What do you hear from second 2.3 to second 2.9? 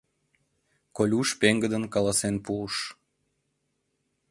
пуыш.